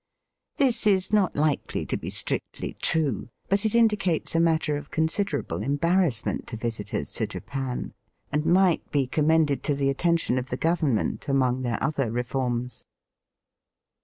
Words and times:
This 0.57 0.87
is 0.87 1.13
not 1.13 1.35
likely 1.35 1.85
to 1.85 1.95
be 1.95 2.09
strictly 2.09 2.75
true, 2.81 3.29
but 3.49 3.65
it 3.65 3.75
indicates 3.75 4.33
a 4.33 4.39
matter 4.39 4.75
of 4.75 4.89
considerable 4.89 5.59
embar 5.59 5.97
rassment 5.99 6.47
to 6.47 6.55
visitors 6.57 7.11
to 7.11 7.27
Japan, 7.27 7.93
and 8.31 8.43
might 8.43 8.89
be 8.89 9.05
commended 9.05 9.61
to 9.65 9.75
the 9.75 9.91
attention 9.91 10.39
of 10.39 10.49
the 10.49 10.57
Govern 10.57 10.95
ment 10.95 11.27
among 11.27 11.61
their 11.61 11.77
other 11.83 12.09
reforms. 12.09 12.87